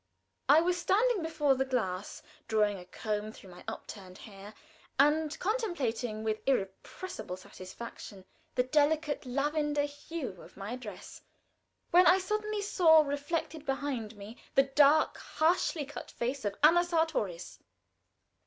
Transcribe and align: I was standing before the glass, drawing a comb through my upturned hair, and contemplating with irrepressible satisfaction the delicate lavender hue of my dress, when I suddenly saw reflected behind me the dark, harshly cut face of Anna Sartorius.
I 0.49 0.61
was 0.61 0.79
standing 0.81 1.21
before 1.21 1.53
the 1.53 1.63
glass, 1.63 2.23
drawing 2.47 2.79
a 2.79 2.85
comb 2.85 3.31
through 3.31 3.51
my 3.51 3.63
upturned 3.67 4.17
hair, 4.17 4.55
and 4.97 5.37
contemplating 5.37 6.23
with 6.23 6.41
irrepressible 6.47 7.37
satisfaction 7.37 8.25
the 8.55 8.63
delicate 8.63 9.27
lavender 9.27 9.83
hue 9.83 10.41
of 10.41 10.57
my 10.57 10.75
dress, 10.75 11.21
when 11.91 12.07
I 12.07 12.17
suddenly 12.17 12.63
saw 12.63 13.01
reflected 13.01 13.63
behind 13.63 14.15
me 14.17 14.37
the 14.55 14.63
dark, 14.63 15.17
harshly 15.17 15.85
cut 15.85 16.09
face 16.09 16.45
of 16.45 16.55
Anna 16.63 16.83
Sartorius. 16.83 17.59